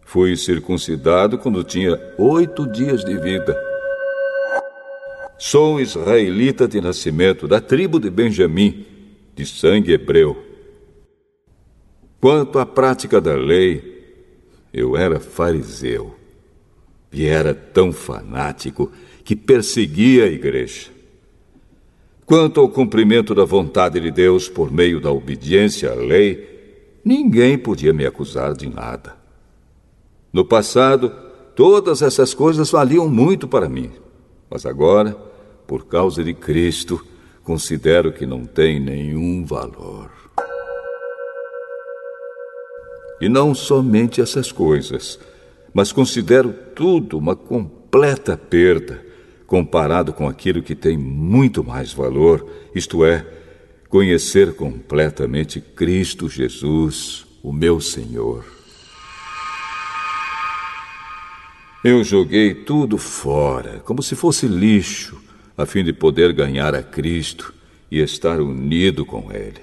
Fui 0.04 0.36
circuncidado 0.36 1.38
quando 1.38 1.64
tinha 1.64 1.98
oito 2.18 2.70
dias 2.70 3.02
de 3.02 3.16
vida. 3.16 3.58
Sou 5.38 5.80
israelita 5.80 6.68
de 6.68 6.78
nascimento, 6.78 7.48
da 7.48 7.58
tribo 7.58 7.98
de 7.98 8.10
Benjamim, 8.10 8.84
de 9.34 9.46
sangue 9.46 9.94
hebreu. 9.94 10.36
Quanto 12.20 12.58
à 12.58 12.66
prática 12.66 13.18
da 13.18 13.34
lei, 13.34 13.95
eu 14.76 14.94
era 14.94 15.18
fariseu 15.18 16.14
e 17.10 17.24
era 17.24 17.54
tão 17.54 17.90
fanático 17.90 18.92
que 19.24 19.34
perseguia 19.34 20.24
a 20.24 20.28
igreja. 20.28 20.90
Quanto 22.26 22.60
ao 22.60 22.68
cumprimento 22.68 23.34
da 23.34 23.46
vontade 23.46 23.98
de 23.98 24.10
Deus 24.10 24.50
por 24.50 24.70
meio 24.70 25.00
da 25.00 25.10
obediência 25.10 25.90
à 25.90 25.94
lei, 25.94 27.00
ninguém 27.02 27.56
podia 27.56 27.94
me 27.94 28.04
acusar 28.04 28.52
de 28.52 28.68
nada. 28.68 29.16
No 30.30 30.44
passado, 30.44 31.10
todas 31.54 32.02
essas 32.02 32.34
coisas 32.34 32.70
valiam 32.70 33.08
muito 33.08 33.48
para 33.48 33.70
mim, 33.70 33.90
mas 34.50 34.66
agora, 34.66 35.16
por 35.66 35.86
causa 35.86 36.22
de 36.22 36.34
Cristo, 36.34 37.02
considero 37.42 38.12
que 38.12 38.26
não 38.26 38.44
tem 38.44 38.78
nenhum 38.78 39.42
valor. 39.42 40.10
E 43.20 43.28
não 43.28 43.54
somente 43.54 44.20
essas 44.20 44.52
coisas, 44.52 45.18
mas 45.72 45.92
considero 45.92 46.52
tudo 46.74 47.18
uma 47.18 47.34
completa 47.34 48.36
perda 48.36 49.04
comparado 49.46 50.12
com 50.12 50.28
aquilo 50.28 50.62
que 50.62 50.74
tem 50.74 50.98
muito 50.98 51.62
mais 51.62 51.92
valor, 51.92 52.46
isto 52.74 53.04
é, 53.04 53.24
conhecer 53.88 54.54
completamente 54.54 55.60
Cristo 55.60 56.28
Jesus, 56.28 57.24
o 57.42 57.52
meu 57.52 57.80
Senhor. 57.80 58.44
Eu 61.84 62.02
joguei 62.02 62.52
tudo 62.52 62.98
fora, 62.98 63.80
como 63.84 64.02
se 64.02 64.16
fosse 64.16 64.48
lixo, 64.48 65.22
a 65.56 65.64
fim 65.64 65.84
de 65.84 65.92
poder 65.92 66.32
ganhar 66.32 66.74
a 66.74 66.82
Cristo 66.82 67.54
e 67.90 68.00
estar 68.00 68.40
unido 68.40 69.06
com 69.06 69.32
Ele. 69.32 69.62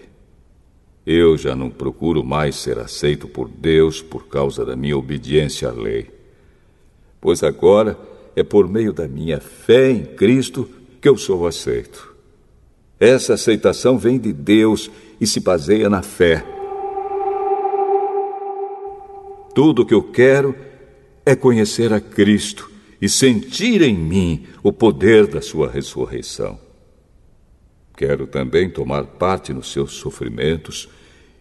Eu 1.06 1.38
já 1.38 1.54
não 1.56 1.70
procuro 1.70 2.24
mais 2.24 2.56
ser 2.56 2.80
aceito 2.80 3.28
por 3.28 3.50
Deus 3.50 4.02
por 4.02 4.28
causa 4.28 4.66
da 4.66 4.76
minha 4.76 4.98
obediência 4.98 5.68
à 5.68 5.72
lei. 5.72 6.10
Pois 7.20 7.44
agora 7.44 7.98
é 8.36 8.44
por 8.44 8.68
meio 8.70 8.94
da 8.94 9.08
minha 9.08 9.40
fé 9.40 9.92
em 9.92 10.04
Cristo 10.04 10.70
que 11.02 11.10
eu 11.10 11.18
sou 11.18 11.46
aceito. 11.46 12.14
Essa 13.00 13.34
aceitação 13.34 13.98
vem 13.98 14.18
de 14.18 14.32
Deus 14.32 14.90
e 15.20 15.28
se 15.28 15.42
baseia 15.42 15.90
na 15.90 16.02
fé. 16.02 16.46
Tudo 19.54 19.82
o 19.82 19.86
que 19.86 19.94
eu 19.94 20.04
quero 20.04 20.56
é 21.26 21.36
conhecer 21.36 21.92
a 21.92 22.00
Cristo 22.00 22.72
e 23.02 23.10
sentir 23.10 23.82
em 23.82 23.96
mim 23.96 24.46
o 24.64 24.72
poder 24.72 25.28
da 25.28 25.42
Sua 25.42 25.70
ressurreição. 25.70 26.58
Quero 27.96 28.26
também 28.26 28.70
tomar 28.70 29.04
parte 29.04 29.54
nos 29.54 29.72
seus 29.72 29.94
sofrimentos 29.94 30.90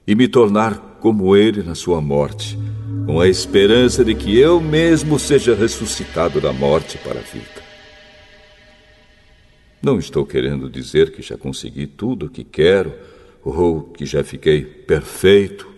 e 0.06 0.14
me 0.14 0.28
tornar 0.28 0.98
como 1.00 1.34
ele 1.36 1.62
na 1.62 1.74
sua 1.74 2.00
morte, 2.00 2.58
com 3.06 3.20
a 3.20 3.28
esperança 3.28 4.04
de 4.04 4.14
que 4.14 4.38
eu 4.38 4.60
mesmo 4.60 5.18
seja 5.18 5.54
ressuscitado 5.54 6.40
da 6.40 6.52
morte 6.52 6.98
para 6.98 7.18
a 7.18 7.22
vida. 7.22 7.62
Não 9.82 9.98
estou 9.98 10.24
querendo 10.24 10.70
dizer 10.70 11.10
que 11.10 11.22
já 11.22 11.36
consegui 11.36 11.86
tudo 11.86 12.26
o 12.26 12.30
que 12.30 12.44
quero 12.44 12.92
ou 13.42 13.82
que 13.82 14.06
já 14.06 14.22
fiquei 14.22 14.62
perfeito, 14.62 15.68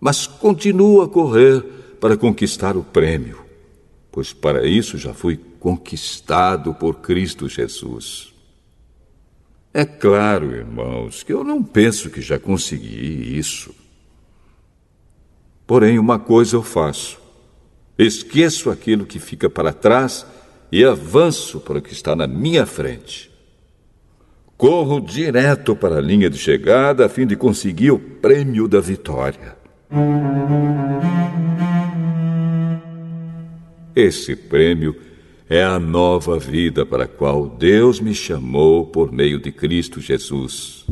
mas 0.00 0.26
continuo 0.26 1.02
a 1.02 1.08
correr 1.08 1.62
para 2.00 2.16
conquistar 2.16 2.76
o 2.76 2.82
prêmio, 2.82 3.38
pois 4.10 4.32
para 4.32 4.66
isso 4.66 4.98
já 4.98 5.14
fui 5.14 5.38
conquistado 5.60 6.74
por 6.74 6.96
Cristo 6.96 7.48
Jesus. 7.48 8.35
É 9.78 9.84
claro, 9.84 10.56
irmãos, 10.56 11.22
que 11.22 11.30
eu 11.30 11.44
não 11.44 11.62
penso 11.62 12.08
que 12.08 12.22
já 12.22 12.38
consegui 12.38 13.36
isso. 13.36 13.74
Porém, 15.66 15.98
uma 15.98 16.18
coisa 16.18 16.56
eu 16.56 16.62
faço: 16.62 17.20
esqueço 17.98 18.70
aquilo 18.70 19.04
que 19.04 19.18
fica 19.18 19.50
para 19.50 19.74
trás 19.74 20.24
e 20.72 20.82
avanço 20.82 21.60
para 21.60 21.76
o 21.76 21.82
que 21.82 21.92
está 21.92 22.16
na 22.16 22.26
minha 22.26 22.64
frente. 22.64 23.30
Corro 24.56 24.98
direto 24.98 25.76
para 25.76 25.98
a 25.98 26.00
linha 26.00 26.30
de 26.30 26.38
chegada 26.38 27.04
a 27.04 27.08
fim 27.10 27.26
de 27.26 27.36
conseguir 27.36 27.90
o 27.90 27.98
prêmio 27.98 28.66
da 28.66 28.80
vitória. 28.80 29.58
Esse 33.94 34.34
prêmio 34.34 34.96
é 35.48 35.62
a 35.62 35.78
nova 35.78 36.38
vida 36.38 36.84
para 36.84 37.04
a 37.04 37.08
qual 37.08 37.46
Deus 37.46 38.00
me 38.00 38.14
chamou 38.14 38.84
por 38.86 39.12
meio 39.12 39.38
de 39.38 39.52
Cristo 39.52 40.00
Jesus. 40.00 40.84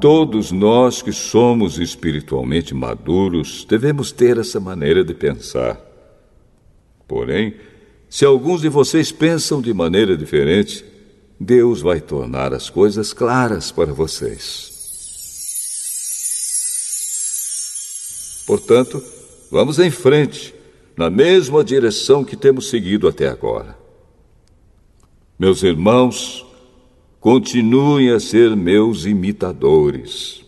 Todos 0.00 0.52
nós 0.52 1.00
que 1.00 1.12
somos 1.12 1.78
espiritualmente 1.78 2.74
maduros 2.74 3.64
devemos 3.68 4.12
ter 4.12 4.38
essa 4.38 4.60
maneira 4.60 5.02
de 5.02 5.14
pensar. 5.14 5.80
Porém, 7.08 7.54
se 8.08 8.24
alguns 8.24 8.60
de 8.60 8.68
vocês 8.68 9.10
pensam 9.10 9.62
de 9.62 9.72
maneira 9.72 10.16
diferente, 10.16 10.84
Deus 11.38 11.80
vai 11.80 12.00
tornar 12.00 12.52
as 12.52 12.68
coisas 12.68 13.14
claras 13.14 13.72
para 13.72 13.92
vocês. 13.94 14.68
Portanto, 18.46 19.02
vamos 19.50 19.78
em 19.78 19.90
frente 19.90 20.59
na 21.00 21.08
mesma 21.08 21.64
direção 21.64 22.22
que 22.22 22.36
temos 22.36 22.68
seguido 22.68 23.08
até 23.08 23.26
agora. 23.26 23.74
Meus 25.38 25.62
irmãos, 25.62 26.44
continuem 27.18 28.10
a 28.10 28.20
ser 28.20 28.54
meus 28.54 29.06
imitadores. 29.06 30.44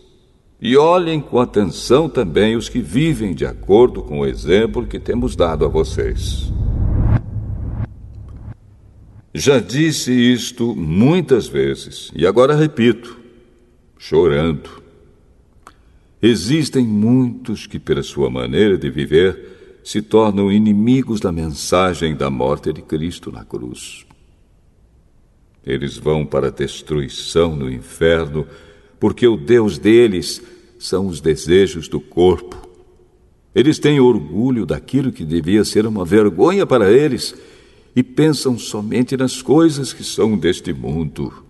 E 0.60 0.76
olhem 0.76 1.22
com 1.22 1.40
atenção 1.40 2.06
também 2.06 2.54
os 2.54 2.68
que 2.68 2.80
vivem 2.80 3.32
de 3.32 3.46
acordo 3.46 4.02
com 4.02 4.20
o 4.20 4.26
exemplo 4.26 4.86
que 4.86 5.00
temos 5.00 5.34
dado 5.34 5.64
a 5.64 5.68
vocês. 5.68 6.52
Já 9.32 9.58
disse 9.58 10.12
isto 10.12 10.76
muitas 10.76 11.46
vezes 11.46 12.12
e 12.14 12.26
agora 12.26 12.54
repito, 12.54 13.18
chorando. 13.96 14.82
Existem 16.20 16.84
muitos 16.84 17.66
que, 17.66 17.78
pela 17.78 18.02
sua 18.02 18.28
maneira 18.28 18.76
de 18.76 18.90
viver, 18.90 19.61
se 19.82 20.00
tornam 20.00 20.50
inimigos 20.50 21.20
da 21.20 21.32
mensagem 21.32 22.14
da 22.14 22.30
morte 22.30 22.72
de 22.72 22.82
Cristo 22.82 23.32
na 23.32 23.44
cruz. 23.44 24.06
Eles 25.64 25.96
vão 25.96 26.24
para 26.24 26.48
a 26.48 26.50
destruição 26.50 27.54
no 27.56 27.70
inferno, 27.70 28.46
porque 28.98 29.26
o 29.26 29.36
Deus 29.36 29.78
deles 29.78 30.42
são 30.78 31.06
os 31.06 31.20
desejos 31.20 31.88
do 31.88 32.00
corpo. 32.00 32.56
Eles 33.54 33.78
têm 33.78 34.00
orgulho 34.00 34.64
daquilo 34.64 35.12
que 35.12 35.24
devia 35.24 35.64
ser 35.64 35.86
uma 35.86 36.04
vergonha 36.04 36.66
para 36.66 36.90
eles 36.90 37.34
e 37.94 38.02
pensam 38.02 38.58
somente 38.58 39.16
nas 39.16 39.42
coisas 39.42 39.92
que 39.92 40.02
são 40.02 40.36
deste 40.36 40.72
mundo. 40.72 41.44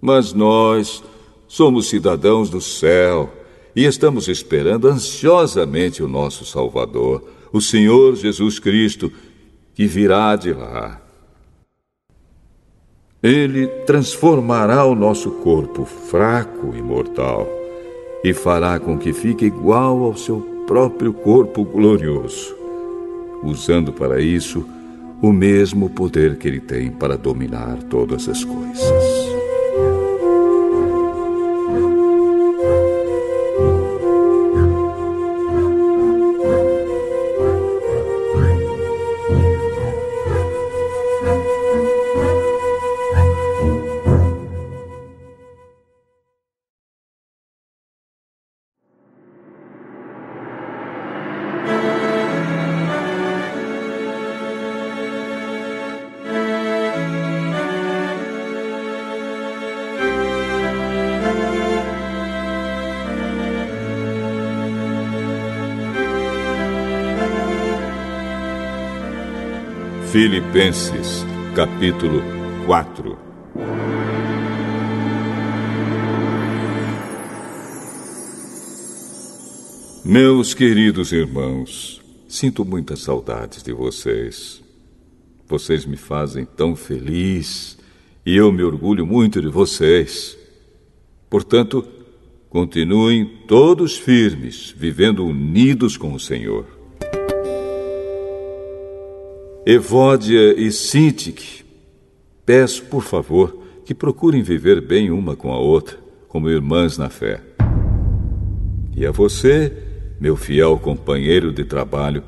Mas 0.00 0.32
nós 0.32 1.02
somos 1.46 1.88
cidadãos 1.88 2.50
do 2.50 2.60
céu 2.60 3.43
e 3.74 3.84
estamos 3.84 4.28
esperando 4.28 4.88
ansiosamente 4.88 6.02
o 6.02 6.08
nosso 6.08 6.44
Salvador, 6.44 7.24
o 7.52 7.60
Senhor 7.60 8.14
Jesus 8.14 8.58
Cristo, 8.58 9.12
que 9.74 9.86
virá 9.86 10.36
de 10.36 10.52
lá. 10.52 11.00
Ele 13.22 13.66
transformará 13.86 14.84
o 14.84 14.94
nosso 14.94 15.30
corpo 15.30 15.84
fraco 15.84 16.74
e 16.76 16.82
mortal 16.82 17.48
e 18.22 18.32
fará 18.32 18.78
com 18.78 18.98
que 18.98 19.12
fique 19.12 19.46
igual 19.46 20.04
ao 20.04 20.16
seu 20.16 20.40
próprio 20.66 21.12
corpo 21.12 21.64
glorioso, 21.64 22.54
usando 23.42 23.92
para 23.92 24.20
isso 24.20 24.66
o 25.20 25.32
mesmo 25.32 25.88
poder 25.88 26.36
que 26.36 26.46
ele 26.46 26.60
tem 26.60 26.90
para 26.90 27.16
dominar 27.16 27.82
todas 27.84 28.28
as 28.28 28.44
coisas. 28.44 29.33
Filipenses, 70.14 71.26
capítulo 71.56 72.22
4 72.66 73.18
Meus 80.04 80.54
queridos 80.54 81.10
irmãos, 81.10 82.00
sinto 82.28 82.64
muitas 82.64 83.00
saudades 83.00 83.60
de 83.60 83.72
vocês. 83.72 84.62
Vocês 85.48 85.84
me 85.84 85.96
fazem 85.96 86.44
tão 86.44 86.76
feliz 86.76 87.76
e 88.24 88.36
eu 88.36 88.52
me 88.52 88.62
orgulho 88.62 89.04
muito 89.04 89.42
de 89.42 89.48
vocês. 89.48 90.38
Portanto, 91.28 91.84
continuem 92.48 93.40
todos 93.48 93.96
firmes, 93.96 94.72
vivendo 94.76 95.26
unidos 95.26 95.96
com 95.96 96.14
o 96.14 96.20
Senhor. 96.20 96.83
Evódia 99.66 100.60
e 100.60 100.70
Sintique, 100.70 101.64
peço, 102.44 102.84
por 102.84 103.02
favor, 103.02 103.56
que 103.86 103.94
procurem 103.94 104.42
viver 104.42 104.78
bem 104.82 105.10
uma 105.10 105.34
com 105.34 105.50
a 105.54 105.58
outra, 105.58 105.96
como 106.28 106.50
irmãs 106.50 106.98
na 106.98 107.08
fé. 107.08 107.40
E 108.94 109.06
a 109.06 109.10
você, 109.10 109.72
meu 110.20 110.36
fiel 110.36 110.78
companheiro 110.78 111.50
de 111.50 111.64
trabalho, 111.64 112.22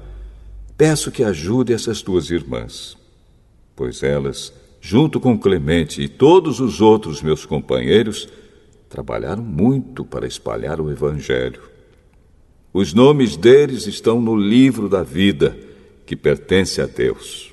peço 0.78 1.10
que 1.10 1.22
ajude 1.22 1.74
essas 1.74 2.00
duas 2.00 2.30
irmãs, 2.30 2.96
pois 3.76 4.02
elas, 4.02 4.50
junto 4.80 5.20
com 5.20 5.38
Clemente 5.38 6.00
e 6.00 6.08
todos 6.08 6.58
os 6.58 6.80
outros 6.80 7.20
meus 7.20 7.44
companheiros, 7.44 8.26
trabalharam 8.88 9.42
muito 9.42 10.06
para 10.06 10.26
espalhar 10.26 10.80
o 10.80 10.90
Evangelho. 10.90 11.60
Os 12.72 12.94
nomes 12.94 13.36
deles 13.36 13.86
estão 13.86 14.22
no 14.22 14.34
livro 14.34 14.88
da 14.88 15.02
vida 15.02 15.65
que 16.06 16.14
pertence 16.14 16.80
a 16.80 16.86
Deus. 16.86 17.52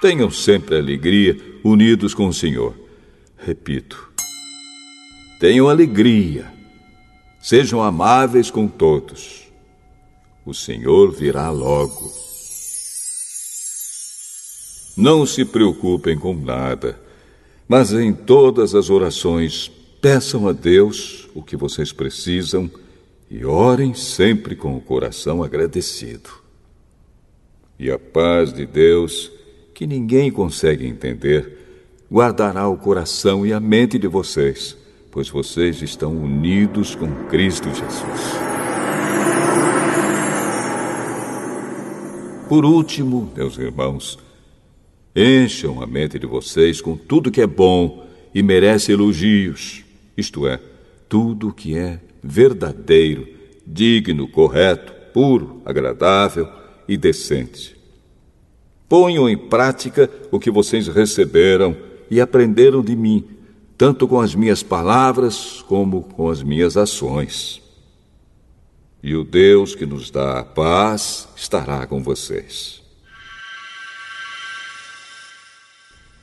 Tenham 0.00 0.30
sempre 0.30 0.76
alegria 0.76 1.36
unidos 1.64 2.14
com 2.14 2.28
o 2.28 2.32
Senhor. 2.32 2.74
Repito, 3.38 4.12
tenham 5.40 5.68
alegria. 5.68 6.52
Sejam 7.40 7.82
amáveis 7.82 8.50
com 8.50 8.68
todos. 8.68 9.50
O 10.44 10.52
Senhor 10.52 11.10
virá 11.10 11.50
logo. 11.50 12.12
Não 14.96 15.24
se 15.24 15.44
preocupem 15.44 16.18
com 16.18 16.34
nada, 16.34 17.00
mas 17.66 17.92
em 17.92 18.12
todas 18.12 18.74
as 18.74 18.90
orações 18.90 19.70
peçam 20.00 20.46
a 20.48 20.52
Deus 20.52 21.28
o 21.34 21.42
que 21.42 21.56
vocês 21.56 21.92
precisam 21.92 22.70
e 23.30 23.44
orem 23.44 23.94
sempre 23.94 24.56
com 24.56 24.76
o 24.76 24.80
coração 24.80 25.42
agradecido. 25.42 26.30
E 27.78 27.90
a 27.90 27.98
paz 27.98 28.52
de 28.52 28.66
Deus, 28.66 29.30
que 29.72 29.86
ninguém 29.86 30.32
consegue 30.32 30.84
entender, 30.84 31.58
guardará 32.10 32.68
o 32.68 32.76
coração 32.76 33.46
e 33.46 33.52
a 33.52 33.60
mente 33.60 33.98
de 33.98 34.08
vocês, 34.08 34.76
pois 35.12 35.28
vocês 35.28 35.80
estão 35.80 36.16
unidos 36.16 36.96
com 36.96 37.08
Cristo 37.26 37.68
Jesus. 37.68 38.50
Por 42.48 42.64
último, 42.64 43.32
meus 43.36 43.56
irmãos, 43.58 44.18
encham 45.14 45.80
a 45.80 45.86
mente 45.86 46.18
de 46.18 46.26
vocês 46.26 46.80
com 46.80 46.96
tudo 46.96 47.30
que 47.30 47.40
é 47.40 47.46
bom 47.46 48.04
e 48.34 48.42
merece 48.42 48.90
elogios, 48.90 49.84
isto 50.16 50.48
é, 50.48 50.60
tudo 51.08 51.52
que 51.52 51.78
é 51.78 52.00
verdadeiro, 52.22 53.26
digno, 53.66 54.28
correto, 54.28 54.92
puro, 55.12 55.60
agradável 55.64 56.48
e 56.88 56.96
decente. 56.96 57.76
Ponham 58.88 59.28
em 59.28 59.36
prática 59.36 60.10
o 60.30 60.38
que 60.38 60.50
vocês 60.50 60.88
receberam 60.88 61.76
e 62.10 62.20
aprenderam 62.20 62.82
de 62.82 62.96
mim, 62.96 63.24
tanto 63.78 64.08
com 64.08 64.20
as 64.20 64.34
minhas 64.34 64.62
palavras 64.62 65.64
como 65.68 66.02
com 66.02 66.28
as 66.28 66.42
minhas 66.42 66.76
ações. 66.76 67.62
E 69.02 69.14
o 69.14 69.24
Deus 69.24 69.74
que 69.74 69.86
nos 69.86 70.10
dá 70.10 70.40
a 70.40 70.44
paz 70.44 71.28
estará 71.36 71.86
com 71.86 72.02
vocês. 72.02 72.82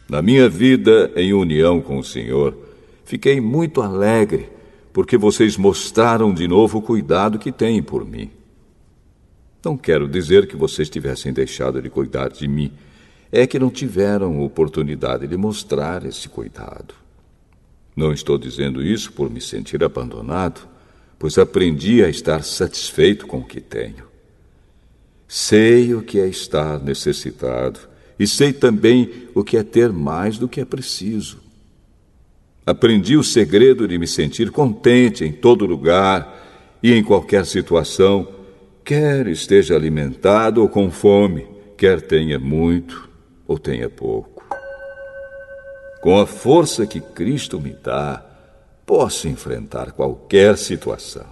Na 0.10 0.21
minha 0.21 0.47
vida 0.47 1.12
em 1.15 1.33
união 1.33 1.81
com 1.81 1.97
o 1.97 2.03
Senhor, 2.03 2.55
fiquei 3.03 3.41
muito 3.41 3.81
alegre 3.81 4.57
porque 4.97 5.15
vocês 5.15 5.57
mostraram 5.57 6.33
de 6.33 6.47
novo 6.47 6.79
o 6.79 6.81
cuidado 6.81 7.38
que 7.38 7.51
têm 7.51 7.83
por 7.83 8.03
mim. 8.03 8.31
Não 9.63 9.77
quero 9.77 10.07
dizer 10.07 10.47
que 10.47 10.55
vocês 10.55 10.89
tivessem 10.89 11.31
deixado 11.31 11.79
de 11.79 11.88
cuidar 11.88 12.29
de 12.29 12.47
mim, 12.47 12.73
é 13.31 13.45
que 13.45 13.60
não 13.60 13.69
tiveram 13.69 14.41
oportunidade 14.41 15.27
de 15.27 15.38
mostrar 15.38 16.03
esse 16.03 16.27
cuidado. 16.27 16.95
Não 17.95 18.12
estou 18.12 18.39
dizendo 18.39 18.83
isso 18.83 19.13
por 19.13 19.29
me 19.29 19.39
sentir 19.39 19.83
abandonado, 19.83 20.67
pois 21.19 21.38
aprendi 21.38 22.03
a 22.03 22.10
estar 22.10 22.43
satisfeito 22.43 23.27
com 23.27 23.38
o 23.38 23.45
que 23.45 23.62
tenho. 23.62 24.03
Sei 25.27 25.93
o 25.93 26.01
que 26.01 26.19
é 26.19 26.27
estar 26.27 26.83
necessitado 26.83 27.81
e 28.17 28.25
sei 28.25 28.51
também 28.51 29.27
o 29.36 29.43
que 29.43 29.57
é 29.57 29.63
ter 29.63 29.93
mais 29.93 30.39
do 30.39 30.49
que 30.49 30.60
é 30.60 30.65
preciso. 30.65 31.45
Aprendi 32.67 33.15
o 33.15 33.23
segredo 33.23 33.88
de 33.88 33.97
me 33.97 34.06
sentir 34.06 34.51
contente 34.51 35.23
em 35.23 35.32
todo 35.32 35.65
lugar 35.65 36.77
e 36.84 36.91
em 36.91 37.01
qualquer 37.01 37.45
situação, 37.45 38.27
quer 38.84 39.25
esteja 39.27 39.73
alimentado 39.73 40.62
ou 40.62 40.67
com 40.67 40.91
fome, 40.91 41.47
quer 41.77 42.01
tenha 42.01 42.38
muito 42.38 43.08
ou 43.47 43.58
tenha 43.58 43.89
pouco. 43.89 44.43
Com 46.01 46.19
a 46.19 46.25
força 46.27 46.86
que 46.86 46.99
Cristo 46.99 47.58
me 47.58 47.73
dá, 47.73 48.21
posso 48.86 49.30
enfrentar 49.30 49.93
qualquer 49.93 50.58
situação. 50.58 51.25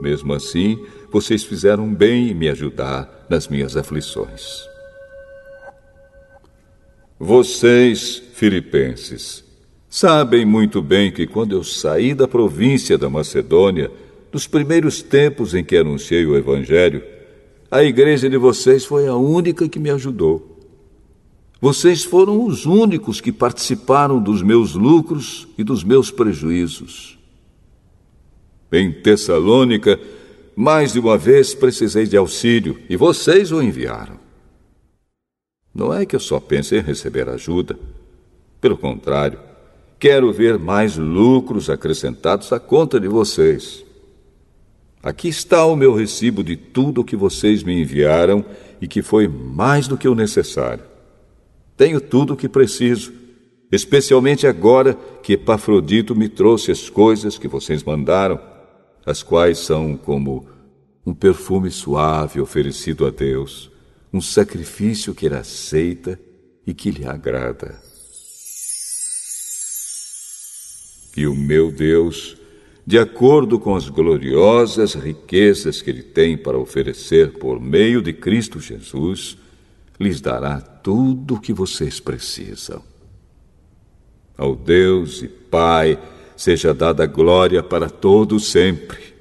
Mesmo 0.00 0.34
assim, 0.34 0.86
vocês 1.10 1.42
fizeram 1.42 1.92
bem 1.92 2.30
em 2.30 2.34
me 2.34 2.48
ajudar 2.48 3.26
nas 3.28 3.48
minhas 3.48 3.76
aflições. 3.76 4.68
Vocês, 7.18 8.22
filipenses, 8.34 9.47
Sabem 9.90 10.44
muito 10.44 10.82
bem 10.82 11.10
que 11.10 11.26
quando 11.26 11.52
eu 11.52 11.64
saí 11.64 12.14
da 12.14 12.28
província 12.28 12.98
da 12.98 13.08
Macedônia, 13.08 13.90
nos 14.32 14.46
primeiros 14.46 15.02
tempos 15.02 15.54
em 15.54 15.64
que 15.64 15.76
anunciei 15.76 16.26
o 16.26 16.36
Evangelho, 16.36 17.02
a 17.70 17.82
igreja 17.82 18.28
de 18.28 18.36
vocês 18.36 18.84
foi 18.84 19.06
a 19.06 19.16
única 19.16 19.68
que 19.68 19.78
me 19.78 19.90
ajudou. 19.90 20.58
Vocês 21.60 22.04
foram 22.04 22.44
os 22.44 22.66
únicos 22.66 23.20
que 23.20 23.32
participaram 23.32 24.22
dos 24.22 24.42
meus 24.42 24.74
lucros 24.74 25.48
e 25.56 25.64
dos 25.64 25.82
meus 25.82 26.10
prejuízos. 26.10 27.18
Em 28.70 28.92
Tessalônica, 28.92 29.98
Mais 30.54 30.92
de 30.92 30.98
uma 30.98 31.16
vez 31.16 31.54
precisei 31.54 32.04
de 32.04 32.16
auxílio 32.16 32.80
e 32.90 32.96
vocês 32.96 33.52
o 33.52 33.62
enviaram. 33.62 34.18
Não 35.72 35.94
é 35.94 36.04
que 36.04 36.16
eu 36.16 36.20
só 36.20 36.40
pense 36.40 36.76
em 36.76 36.80
receber 36.80 37.28
ajuda. 37.28 37.78
Pelo 38.60 38.76
contrário, 38.76 39.38
quero 39.98 40.32
ver 40.32 40.58
mais 40.58 40.96
lucros 40.96 41.68
acrescentados 41.68 42.52
à 42.52 42.60
conta 42.60 43.00
de 43.00 43.08
vocês. 43.08 43.84
Aqui 45.02 45.28
está 45.28 45.64
o 45.64 45.76
meu 45.76 45.94
recibo 45.94 46.42
de 46.42 46.56
tudo 46.56 47.00
o 47.00 47.04
que 47.04 47.16
vocês 47.16 47.62
me 47.62 47.80
enviaram 47.80 48.44
e 48.80 48.86
que 48.86 49.02
foi 49.02 49.28
mais 49.28 49.88
do 49.88 49.96
que 49.96 50.08
o 50.08 50.14
necessário. 50.14 50.84
Tenho 51.76 52.00
tudo 52.00 52.34
o 52.34 52.36
que 52.36 52.48
preciso, 52.48 53.12
especialmente 53.70 54.46
agora 54.46 54.94
que 55.22 55.34
Epafrodito 55.34 56.14
me 56.14 56.28
trouxe 56.28 56.72
as 56.72 56.90
coisas 56.90 57.38
que 57.38 57.46
vocês 57.46 57.84
mandaram, 57.84 58.40
as 59.06 59.22
quais 59.22 59.58
são 59.58 59.96
como 59.96 60.46
um 61.06 61.14
perfume 61.14 61.70
suave 61.70 62.40
oferecido 62.40 63.06
a 63.06 63.10
Deus, 63.10 63.70
um 64.12 64.20
sacrifício 64.20 65.14
que 65.14 65.26
ele 65.26 65.36
aceita 65.36 66.18
e 66.66 66.74
que 66.74 66.90
lhe 66.90 67.06
agrada. 67.06 67.87
E 71.16 71.26
o 71.26 71.34
meu 71.34 71.70
Deus 71.70 72.38
de 72.88 72.98
acordo 72.98 73.60
com 73.60 73.76
as 73.76 73.86
gloriosas 73.86 74.94
riquezas 74.94 75.82
que 75.82 75.90
Ele 75.90 76.02
tem 76.02 76.38
para 76.38 76.56
oferecer 76.56 77.32
por 77.32 77.60
meio 77.60 78.00
de 78.00 78.14
Cristo 78.14 78.58
Jesus, 78.58 79.36
lhes 80.00 80.22
dará 80.22 80.58
tudo 80.58 81.34
o 81.34 81.38
que 81.38 81.52
vocês 81.52 82.00
precisam. 82.00 82.82
Ao 84.38 84.56
Deus 84.56 85.22
e 85.22 85.28
Pai 85.28 85.98
seja 86.34 86.72
dada 86.72 87.04
glória 87.04 87.62
para 87.62 87.90
todos 87.90 88.50
sempre. 88.50 89.12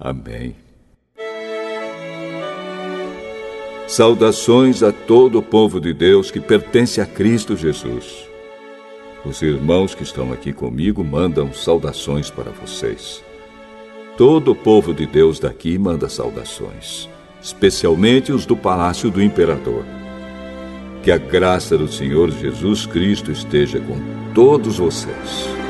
Amém. 0.00 0.56
Saudações 3.86 4.82
a 4.82 4.92
todo 4.92 5.40
o 5.40 5.42
povo 5.42 5.78
de 5.78 5.92
Deus 5.92 6.30
que 6.30 6.40
pertence 6.40 7.02
a 7.02 7.06
Cristo 7.06 7.54
Jesus. 7.54 8.27
Os 9.24 9.42
irmãos 9.42 9.94
que 9.94 10.02
estão 10.02 10.32
aqui 10.32 10.52
comigo 10.52 11.02
mandam 11.02 11.52
saudações 11.52 12.30
para 12.30 12.50
vocês. 12.50 13.22
Todo 14.16 14.52
o 14.52 14.54
povo 14.54 14.94
de 14.94 15.06
Deus 15.06 15.38
daqui 15.38 15.76
manda 15.78 16.08
saudações, 16.08 17.08
especialmente 17.42 18.32
os 18.32 18.46
do 18.46 18.56
palácio 18.56 19.10
do 19.10 19.22
imperador. 19.22 19.84
Que 21.02 21.10
a 21.10 21.18
graça 21.18 21.76
do 21.76 21.88
Senhor 21.88 22.30
Jesus 22.30 22.86
Cristo 22.86 23.30
esteja 23.30 23.80
com 23.80 23.96
todos 24.34 24.78
vocês. 24.78 25.67